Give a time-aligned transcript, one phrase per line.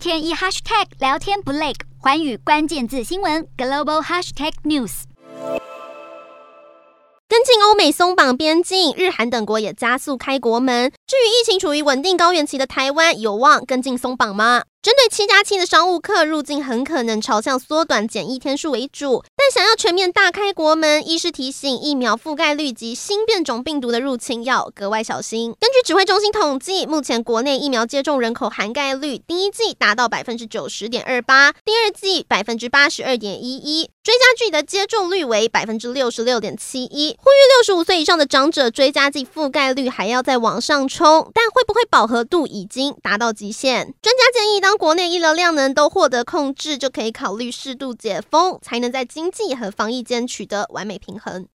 [0.00, 5.02] 天一 hashtag 聊天不累，环宇关键字新闻 global hashtag news。
[7.28, 10.90] 跟进欧美松绑边境，日韩等国也加速开国门。
[11.06, 14.62] 至于疫情处于稳定高原期的台湾，有望跟进松绑吗？
[14.80, 19.22] 针对七加七的商务客入境，很可能朝向缩短检疫天数为主。
[19.40, 25.54] 但想要全面大开国门，医师提醒，疫苗覆盖率及新变种病毒的入侵要格外小心。
[25.58, 37.16] 根据指挥中心统计，目前国内疫苗接种人口涵盖率，第一季达到百分之九十点二八，第二季百分之八十二点一一，追加剂的接种率为百分之六十六点七一。
[37.18, 43.94] 呼吁六十五岁以上的长者追加剂覆盖率还要再往上冲，但会不会饱和度已经达到极限？
[44.02, 44.80] 专家建议当。
[44.80, 51.46] 国内医疗量能都获得控制，就可以考虑适度解封，才能在今经济和防疫间取得完美平衡。